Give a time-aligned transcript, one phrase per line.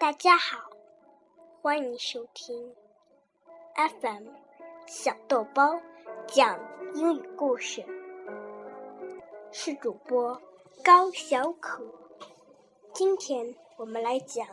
[0.00, 0.70] 大家好，
[1.60, 2.72] 欢迎收听
[4.00, 4.28] FM
[4.86, 5.80] 小豆包
[6.28, 6.56] 讲
[6.94, 7.84] 英语故事，
[9.50, 10.40] 是主播
[10.84, 11.84] 高小可。
[12.94, 14.46] 今天我们来讲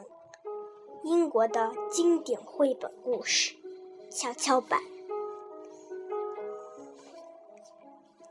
[1.04, 3.54] 英国的经典绘本故事
[4.10, 4.80] 《跷跷板》。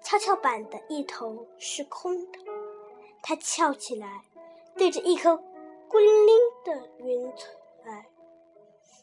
[0.02, 2.40] 跷跷板的一头是空的，
[3.22, 4.24] 它翘起来，
[4.76, 5.40] 对着一颗
[5.94, 8.04] 孤零零的云彩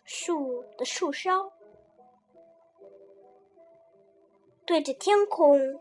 [0.03, 1.49] 树的树梢，
[4.65, 5.79] 对着天空。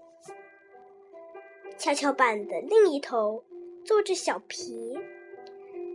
[1.77, 3.43] 跷跷板的另一头
[3.85, 4.97] 坐着小皮，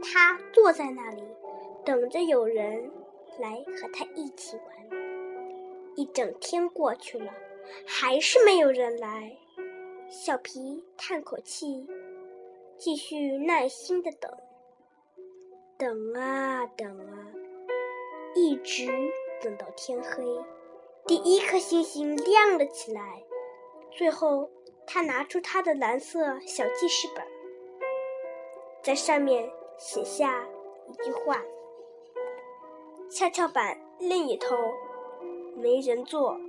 [0.03, 1.23] 他坐在那里，
[1.85, 2.91] 等着有人
[3.39, 4.89] 来和他一起玩。
[5.95, 7.33] 一整天过去了。
[7.87, 9.37] 还是没有人来，
[10.09, 11.87] 小皮叹口气，
[12.77, 14.29] 继续耐心的等，
[15.77, 17.27] 等啊等啊，
[18.33, 18.87] 一直
[19.41, 20.23] 等到天黑，
[21.05, 23.21] 第一颗星星亮了起来。
[23.91, 24.49] 最后，
[24.87, 27.25] 他拿出他的蓝色小记事本，
[28.81, 30.47] 在上面写下
[30.87, 31.43] 一句话
[33.11, 34.55] ：“跷跷板另一头
[35.57, 36.39] 没人坐。”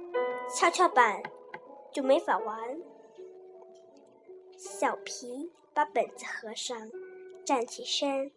[0.49, 1.21] 跷跷板
[1.91, 2.81] 就没法玩。
[4.57, 6.79] 小皮把本子合上，
[7.45, 8.31] 站起身，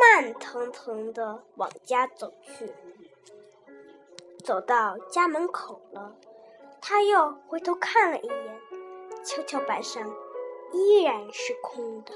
[0.00, 2.72] 慢腾腾的往家走去。
[4.44, 6.16] 走到家门口了，
[6.80, 8.60] 他又回头看了一眼，
[9.24, 10.08] 跷跷板上
[10.72, 12.12] 依然是空的。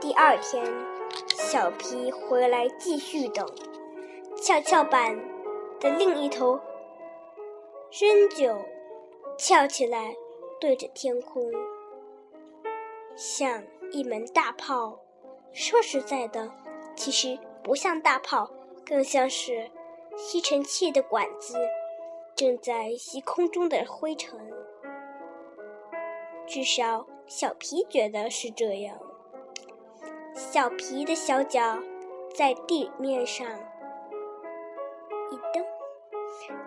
[0.00, 0.64] 第二天，
[1.28, 3.46] 小皮回来继续等。
[4.40, 5.16] 跷跷板
[5.78, 6.58] 的另一头
[7.90, 8.56] 仍旧
[9.36, 10.16] 翘起来，
[10.60, 11.52] 对着天空，
[13.18, 14.96] 像一门大炮。
[15.52, 16.48] 说实在的，
[16.94, 18.48] 其实不像大炮，
[18.86, 19.68] 更像是
[20.16, 21.58] 吸尘器的管子，
[22.36, 24.38] 正在吸空中的灰尘。
[26.46, 28.96] 至少小皮觉得是这样。
[30.36, 31.76] 小皮的小脚
[32.32, 33.44] 在地面上。
[35.32, 35.64] 一蹬，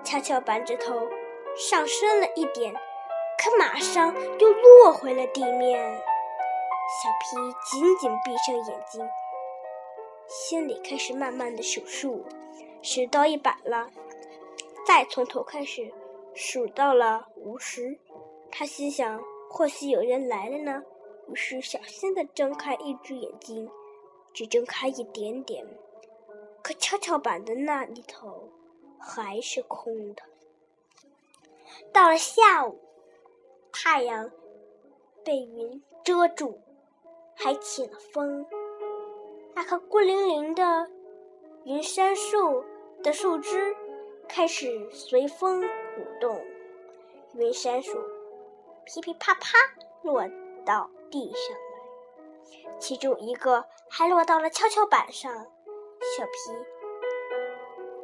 [0.04, 1.08] 跷跷板指头
[1.56, 6.04] 上升了一点，可马上又落回了地面。
[6.92, 9.10] 小皮紧紧闭上眼睛，
[10.28, 12.26] 心里开始慢慢的数数，
[12.82, 13.90] 数到一百了，
[14.86, 15.90] 再从头开始
[16.36, 17.98] 数到了五十。
[18.52, 20.84] 他心想，或许有人来了呢，
[21.30, 23.72] 于是小心的睁开一只眼睛，
[24.34, 25.66] 只睁开一点点。
[26.62, 28.50] 可跷跷板的那一头
[29.00, 30.24] 还是空的。
[31.94, 32.78] 到了下午，
[33.72, 34.30] 太阳
[35.24, 36.60] 被云遮住，
[37.36, 38.46] 还起了风。
[39.54, 40.90] 那棵孤零零的
[41.66, 42.64] 云杉树
[43.04, 43.76] 的树枝
[44.28, 46.44] 开始随风舞动，
[47.36, 48.00] 云杉树
[48.86, 49.58] 噼噼啪啪
[50.04, 50.24] 落
[50.66, 55.34] 到地上来，其中一个还落到了跷跷板上。
[55.34, 56.32] 小皮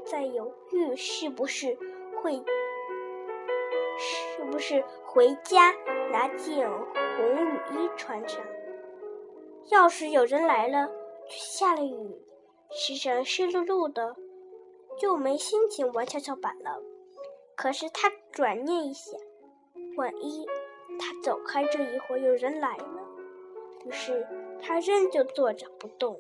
[0.06, 1.78] 在犹豫是不是
[2.22, 2.44] 会，
[3.98, 5.72] 是不是回家
[6.12, 8.40] 拿件红雨衣穿上。
[9.70, 10.90] 要是有人来了，
[11.30, 12.22] 却下了雨，
[12.72, 14.16] 身上湿漉漉的，
[15.00, 16.82] 就没心情玩跷跷板了。
[17.56, 19.20] 可是他转念一想，
[19.98, 20.46] 万一
[21.00, 23.02] 他走开这一会儿有人来呢？
[23.86, 24.26] 于是
[24.62, 26.20] 他仍旧坐着不动。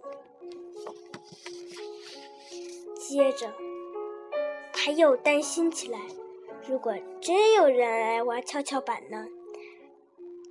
[2.95, 3.53] 接着，
[4.73, 5.99] 他又担心起来：
[6.67, 9.25] 如果真有人来玩跷跷板呢？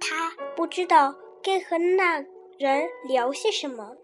[0.00, 2.24] 他不知道该和那
[2.58, 3.96] 人聊些什么。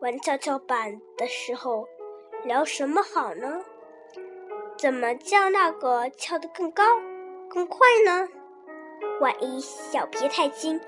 [0.00, 1.86] 玩跷跷板的时候，
[2.44, 3.62] 聊什么好呢？
[4.76, 6.84] 怎么叫那个跳得更高、
[7.48, 8.28] 更快呢？
[9.20, 10.78] 万一小皮太轻，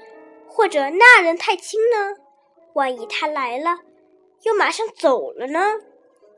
[0.46, 2.16] 或者那人太轻呢？
[2.74, 3.78] 万一他来了，
[4.42, 5.60] 又马上走了呢？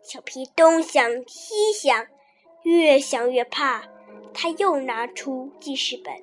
[0.03, 2.06] 小皮东想西想，
[2.62, 3.82] 越想越怕。
[4.32, 6.15] 他又拿出记事本，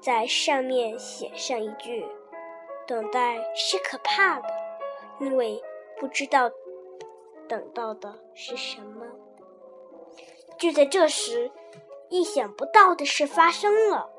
[0.00, 2.04] 在上面写上一句
[2.88, 4.48] ：“等待是可怕的，
[5.20, 5.62] 因为
[6.00, 6.50] 不知道
[7.46, 9.04] 等到的是什么。”
[10.58, 11.52] 就在这时，
[12.08, 14.10] 意想不到的事发生了，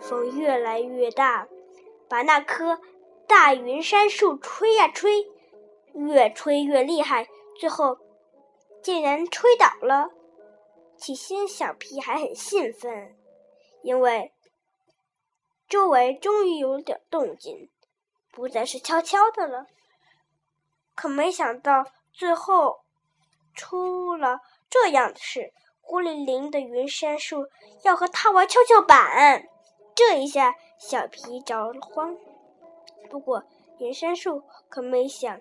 [0.00, 1.46] 风越来越大，
[2.08, 2.80] 把那棵
[3.28, 5.28] 大云杉树吹呀吹，
[5.94, 7.28] 越吹越厉害。
[7.58, 7.98] 最后，
[8.82, 10.10] 竟然吹倒了。
[10.96, 13.16] 起先，小皮还很兴奋，
[13.82, 14.32] 因为
[15.68, 17.70] 周围终于有点动静。
[18.36, 19.64] 不再是悄悄的了。
[20.94, 22.80] 可没想到，最后
[23.54, 27.46] 出了这样的事：孤零零的云杉树
[27.82, 29.48] 要和他玩跷跷板。
[29.94, 32.14] 这一下，小皮着了慌。
[33.08, 33.42] 不过，
[33.78, 35.40] 云杉树可没想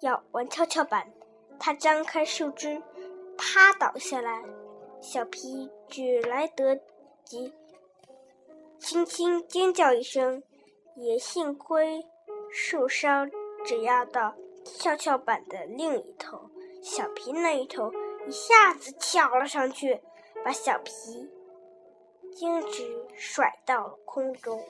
[0.00, 1.12] 要玩跷跷板，
[1.58, 2.80] 它张开树枝，
[3.36, 4.44] 啪倒下来。
[5.00, 6.76] 小皮只来得
[7.24, 7.52] 及
[8.78, 10.44] 轻轻尖叫一声，
[10.94, 12.06] 也幸亏
[12.52, 13.26] 树梢
[13.64, 16.50] 只压到跷跷板的另一头，
[16.82, 17.90] 小皮那一头
[18.28, 20.02] 一下子翘了上去，
[20.44, 21.30] 把小皮
[22.34, 24.62] 径直甩到了空中。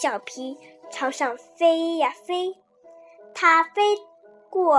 [0.00, 0.56] 小皮
[0.88, 2.56] 朝上飞呀飞，
[3.34, 3.96] 它飞
[4.48, 4.76] 过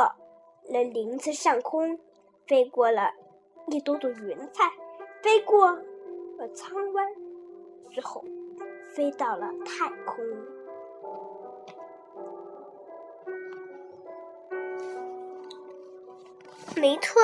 [0.70, 2.00] 了林子上空，
[2.48, 3.12] 飞过了。
[3.72, 4.72] 一朵朵云彩
[5.22, 7.06] 飞过了苍湾，
[7.92, 8.24] 最后
[8.88, 10.26] 飞到了太空。
[16.80, 17.22] 没错，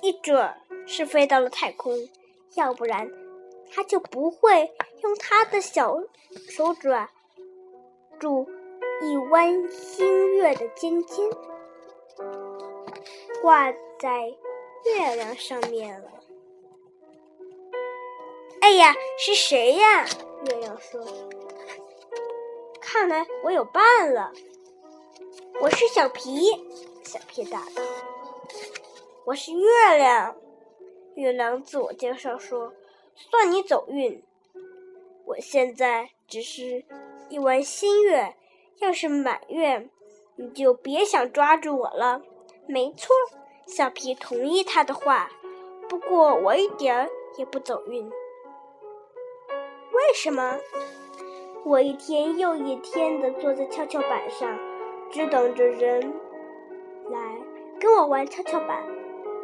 [0.00, 0.54] 一准
[0.86, 2.08] 是飞到了太空，
[2.54, 3.10] 要不然
[3.70, 6.02] 他就不会用他的小
[6.48, 7.10] 手爪
[8.18, 8.48] 住
[9.02, 11.30] 一弯新月的尖尖，
[13.40, 14.34] 挂在。
[14.84, 16.10] 月亮上面了。
[18.60, 20.04] 哎呀，是谁呀？
[20.48, 21.00] 月亮说
[22.82, 24.32] ：“看来我有伴了。”
[25.62, 26.50] 我是小皮，
[27.04, 27.82] 小皮答道
[29.26, 30.36] ：“我是月亮。”
[31.14, 32.72] 月亮自我介绍说
[33.14, 34.22] ：“算你走运。
[35.26, 36.84] 我现在只是
[37.28, 38.34] 一弯新月，
[38.78, 39.88] 要是满月，
[40.36, 42.22] 你就别想抓住我了。”
[42.66, 43.08] 没错。
[43.64, 45.30] 小皮同意他的话，
[45.88, 47.08] 不过我一点儿
[47.38, 48.04] 也不走运。
[49.92, 50.58] 为什么？
[51.64, 54.58] 我一天又一天的坐在跷跷板上，
[55.10, 56.12] 只等着人
[57.82, 58.80] 跟我玩跷跷板，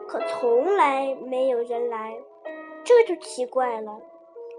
[0.07, 2.17] 可从来没有人来，
[2.85, 4.01] 这就奇怪了。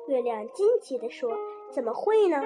[0.09, 1.31] 月亮惊奇地说
[1.71, 2.43] ：“怎么会呢？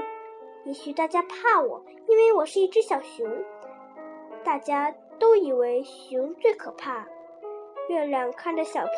[0.63, 3.27] 也许大家怕我，因为我是一只小熊。
[4.43, 7.07] 大家。”都以为熊最可怕。
[7.87, 8.89] 月亮看着小皮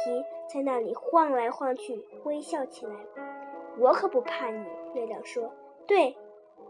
[0.51, 2.93] 在那里晃来晃去，微笑起来。
[3.77, 4.65] 我可不怕你，
[4.95, 5.51] 月亮说。
[5.85, 6.15] 对，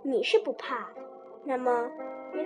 [0.01, 0.89] 你是不怕。
[1.45, 1.89] 那么，
[2.33, 2.45] 你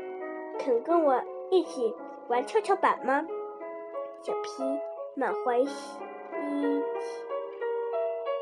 [0.60, 1.20] 肯跟我
[1.50, 1.96] 一起
[2.30, 3.26] 玩跷跷板吗？
[4.22, 4.64] 小皮
[5.16, 6.00] 满怀希
[6.32, 6.84] 冀。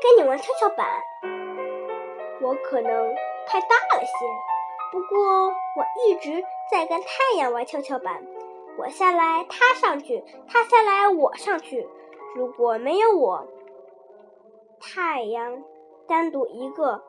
[0.02, 1.02] 跟你玩跷跷板，
[2.42, 3.14] 我可能
[3.46, 4.26] 太大了些。
[4.92, 8.22] 不过，我一直在跟太阳玩跷跷板。
[8.76, 11.88] 我下来，他上去；他下来，我上去。
[12.36, 13.46] 如果没有我，
[14.78, 15.64] 太阳
[16.06, 17.02] 单独一个，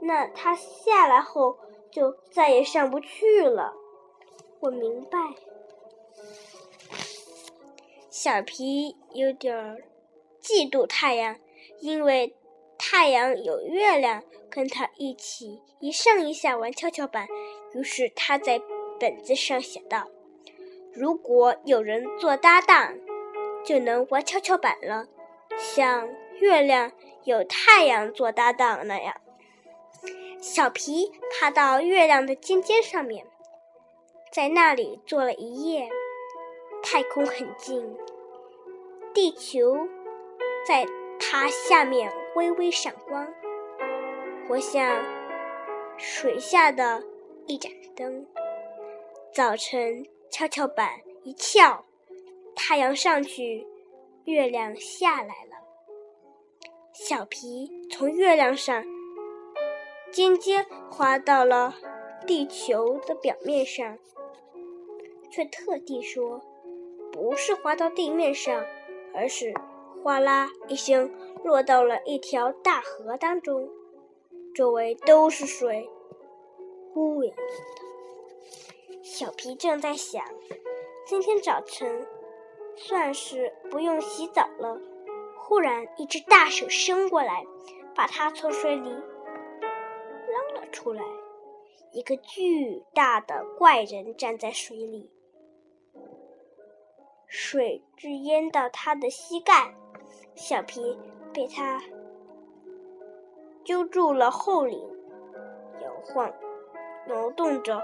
[0.00, 1.58] 那他下来后
[1.92, 3.72] 就再也上不去了。
[4.58, 5.18] 我明白。
[8.16, 9.52] 小皮有点
[10.40, 11.36] 嫉妒太阳，
[11.80, 12.32] 因为
[12.78, 17.26] 太阳有月亮跟他一起一上一下玩跷跷板。
[17.74, 18.62] 于是他在
[19.00, 20.06] 本子上写道。
[20.92, 22.96] 如果有人做搭档，
[23.64, 25.08] 就能玩跷跷板了，
[25.58, 26.08] 像
[26.38, 26.92] 月亮
[27.24, 29.20] 有太阳做搭档那样。
[30.40, 33.26] 小皮爬到月亮的尖尖上面，
[34.30, 35.88] 在那里坐了一夜。
[36.84, 37.96] 太空很近，
[39.14, 39.74] 地球
[40.68, 40.86] 在
[41.18, 43.26] 它下面微微闪光，
[44.46, 45.02] 活像
[45.96, 47.02] 水下的
[47.46, 48.26] 一盏灯。
[49.32, 50.06] 早晨。
[50.30, 50.90] 跷跷板
[51.22, 51.84] 一翘，
[52.56, 53.64] 太阳上去，
[54.24, 55.56] 月亮下来了。
[56.92, 58.84] 小皮从月亮上
[60.10, 61.72] 尖尖滑到了
[62.26, 63.96] 地球的表面上，
[65.30, 66.42] 却特地说
[67.14, 68.66] ：“不是滑到地面上，
[69.14, 69.54] 而是
[70.02, 71.08] 哗啦一声
[71.44, 73.70] 落到了一条大河当中，
[74.52, 75.88] 周围都是水，
[76.96, 77.36] 乌泱泱的。”
[79.00, 80.24] 小皮正在想，
[81.06, 82.04] 今天早晨
[82.74, 84.80] 算是不用洗澡了。
[85.38, 87.44] 忽然，一只大手伸过来，
[87.94, 91.04] 把它从水里扔了出来。
[91.92, 95.08] 一个巨大的怪人站在水里，
[97.36, 99.74] 水直淹到他的膝盖。
[100.36, 100.96] 小皮
[101.32, 101.82] 被他
[103.64, 104.78] 揪住了后领，
[105.82, 106.32] 摇晃、
[107.08, 107.82] 挪动着。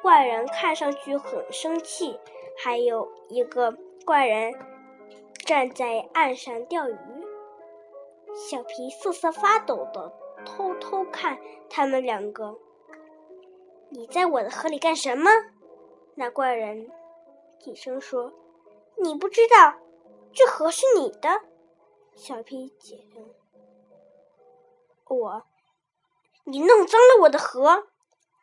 [0.00, 2.18] 怪人看上去很生气，
[2.56, 3.76] 还有一个
[4.06, 4.54] 怪人
[5.44, 6.96] 站在岸上钓鱼。
[8.34, 10.10] 小皮瑟瑟发抖的
[10.46, 11.38] 偷偷看
[11.68, 12.56] 他们两个。
[13.90, 15.30] 你在我的河里干什么？”
[16.16, 16.90] 那怪人
[17.58, 18.32] 低声说
[19.02, 19.74] ：“你不知道，
[20.32, 21.42] 这河是你的。”
[22.14, 23.34] 小皮解释
[25.08, 25.42] ：“我，
[26.44, 27.86] 你弄脏了我的河，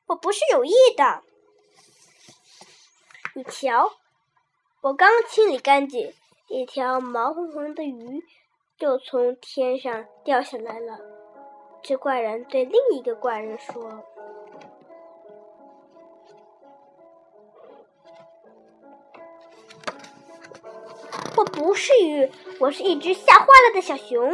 [0.08, 1.24] 我不是有意的。
[3.36, 3.94] 你瞧，
[4.82, 6.14] 我刚清理干净，
[6.50, 8.24] 一条毛茸茸的鱼
[8.78, 11.00] 就从天上掉下来了。”
[11.82, 14.04] 这怪人对另一个怪人说。
[21.46, 24.32] 不是鱼，我是一只吓坏了的小熊。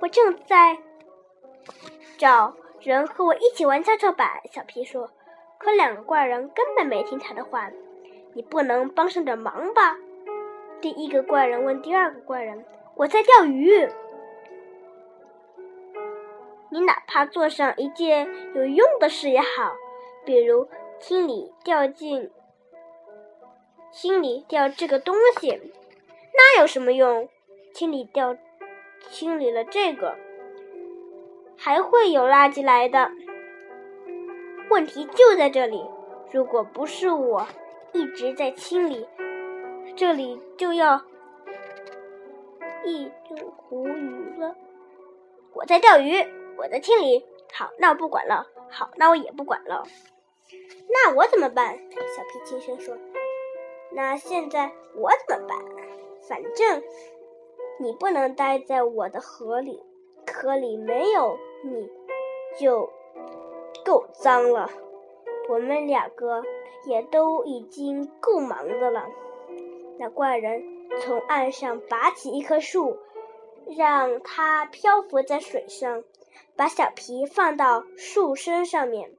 [0.00, 0.78] 我正在
[2.18, 4.40] 找人和我一起玩跷跷板。
[4.52, 5.10] 小皮说
[5.58, 7.70] ：“可两个怪人根本没听他的话。
[8.34, 9.96] 你不能帮上点忙吧？”
[10.80, 12.64] 第一个怪人问第二个怪人
[12.94, 13.88] ：“我在钓鱼，
[16.70, 19.74] 你哪怕做上一件有用的事也好，
[20.24, 20.68] 比如
[21.00, 22.30] 清理掉进
[23.90, 25.72] 清理掉这个东西。”
[26.36, 27.28] 那有什么用？
[27.72, 28.36] 清理掉，
[29.10, 30.16] 清理了这个，
[31.56, 33.10] 还会有垃圾来的。
[34.70, 35.84] 问题就在这里。
[36.32, 37.46] 如果不是我
[37.92, 39.06] 一直在清理，
[39.94, 41.00] 这里就要
[42.84, 44.54] 一堆湖鱼了。
[45.54, 46.26] 我在钓鱼，
[46.58, 47.24] 我在清理。
[47.52, 48.46] 好，那我不管了。
[48.68, 49.86] 好，那我也不管了。
[50.88, 51.76] 那我怎么办？
[51.76, 52.96] 小皮轻声说。
[53.92, 55.58] 那现在我怎么办？
[56.28, 56.82] 反正
[57.78, 59.82] 你不能待在我的河里，
[60.32, 61.88] 河里没有你
[62.58, 62.90] 就
[63.84, 64.70] 够脏了。
[65.48, 66.42] 我们两个
[66.86, 69.06] 也都已经够忙的了。
[69.98, 70.62] 那怪人
[71.00, 72.96] 从岸上拔起一棵树，
[73.76, 76.02] 让它漂浮在水上，
[76.56, 79.12] 把小皮放到树身上面，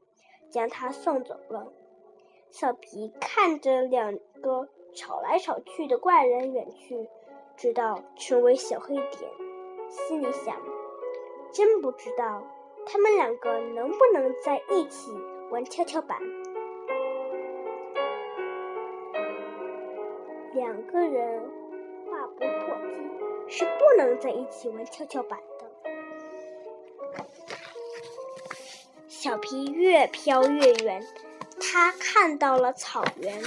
[0.50, 1.72] 将它送走了。
[2.52, 4.68] 小皮看着两个。
[4.98, 7.08] 吵来吵去的怪人远去，
[7.56, 9.30] 直到成为小黑点，
[9.88, 10.60] 心里想：
[11.54, 12.42] 真不知道
[12.84, 15.12] 他们两个能不能在一起
[15.52, 16.20] 玩跷跷板。
[20.56, 21.44] 两个人
[22.10, 22.76] 话不破
[23.48, 25.68] 机，是不能在一起玩跷跷板的。
[29.08, 31.06] 小皮越飘越远，
[31.62, 33.40] 他看到了草原。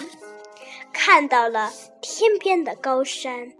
[1.02, 1.70] 看到了
[2.02, 3.50] 天边的高山，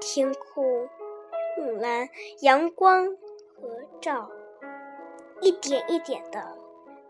[0.00, 0.88] 天空
[1.56, 2.08] 蔚蓝，
[2.40, 4.28] 阳光和照，
[5.40, 6.58] 一点一点的，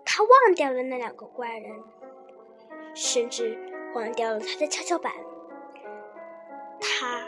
[0.04, 1.72] 他忘掉了那两个怪人，
[2.94, 3.58] 甚至
[3.94, 5.10] 忘掉了他的跷跷板。
[6.78, 7.26] 他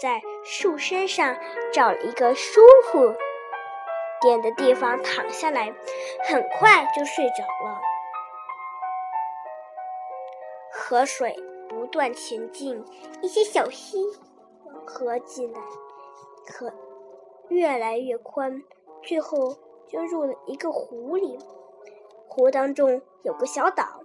[0.00, 1.38] 在树身上
[1.72, 2.60] 找了一个舒
[2.90, 3.14] 服
[4.20, 5.72] 点的地方躺下来，
[6.28, 7.80] 很快就睡着了。
[10.84, 11.32] 河水
[11.68, 12.84] 不断前进，
[13.22, 14.04] 一些小溪
[14.84, 15.60] 合进来，
[16.52, 16.72] 河
[17.48, 18.60] 越来越宽，
[19.00, 19.56] 最后
[19.88, 21.38] 就入了一个湖里。
[22.26, 24.02] 湖当中有个小岛。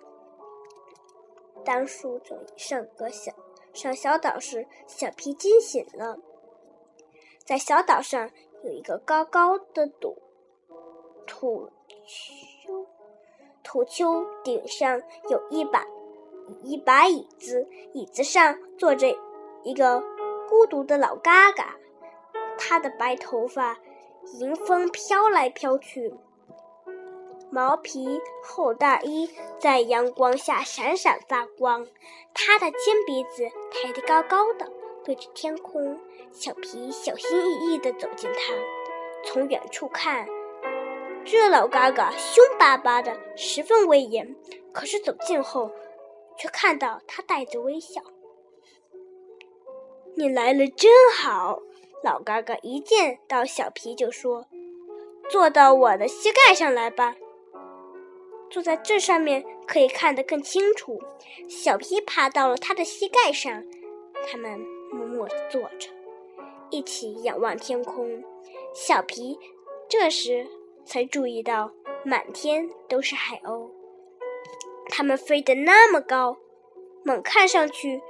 [1.65, 3.33] 当树走上个小
[3.73, 6.19] 上小岛时，小皮惊醒了。
[7.43, 8.29] 在小岛上
[8.63, 10.15] 有一个高高的土
[11.25, 11.69] 土
[12.05, 12.85] 丘，
[13.63, 15.83] 土丘顶上有一把。
[16.63, 19.07] 一把椅子，椅子上坐着
[19.63, 20.03] 一个
[20.49, 21.75] 孤独的老嘎嘎，
[22.57, 23.77] 他的白头发
[24.39, 26.13] 迎风飘来飘去，
[27.49, 31.85] 毛皮厚大衣在阳光下闪闪发光，
[32.33, 34.71] 他的尖鼻子抬得高高的，
[35.03, 35.99] 对着天空。
[36.31, 38.53] 小皮小心翼翼地走近他，
[39.23, 40.27] 从远处看，
[41.25, 44.35] 这老嘎嘎凶巴巴的，十分威严。
[44.73, 45.71] 可是走近后，
[46.37, 48.01] 却看到他带着微笑。
[50.15, 51.59] 你来了真好，
[52.03, 54.47] 老嘎嘎一见到小皮就说
[55.29, 57.15] ：“坐到我的膝盖上来吧，
[58.49, 60.99] 坐在这上面可以看得更清楚。”
[61.47, 63.63] 小皮爬到了他的膝盖上，
[64.25, 64.59] 他们
[64.91, 65.89] 默默地坐着，
[66.71, 68.23] 一起仰望天空。
[68.73, 69.37] 小皮
[69.87, 70.47] 这时
[70.83, 71.71] 才注意到，
[72.03, 73.69] 满天都是海鸥。
[74.97, 76.37] 它们飞得那么高，
[77.05, 78.01] 猛看上去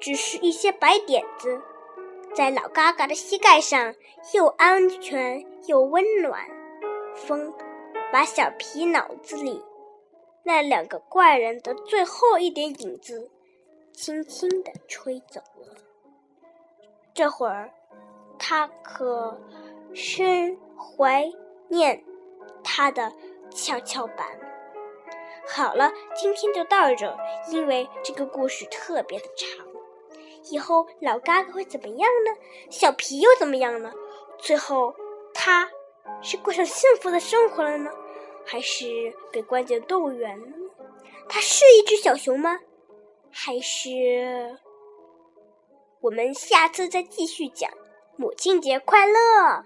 [0.00, 1.60] 只是一些白点子，
[2.36, 3.96] 在老嘎嘎的膝盖上，
[4.32, 6.48] 又安全又温暖。
[7.16, 7.52] 风
[8.12, 9.60] 把小皮脑子里
[10.44, 13.28] 那两个怪人的最后一点影子
[13.92, 15.74] 轻轻地吹走了。
[17.12, 17.72] 这会儿，
[18.38, 19.36] 他可
[19.92, 21.28] 深怀
[21.66, 22.04] 念
[22.62, 23.12] 他的
[23.50, 24.38] 跷跷板。
[25.48, 27.16] 好了，今天就到这，
[27.50, 29.66] 因为这个故事特别的长。
[30.50, 32.30] 以后老嘎嘎会怎么样呢？
[32.70, 33.92] 小皮又怎么样呢？
[34.38, 34.94] 最后，
[35.32, 35.70] 他
[36.20, 37.90] 是过上幸福的生活了呢，
[38.44, 40.54] 还是被关进动物园了呢？
[41.28, 42.60] 他是一只小熊吗？
[43.30, 44.58] 还是？
[46.00, 47.70] 我们下次再继续讲。
[48.16, 49.64] 母亲节快乐！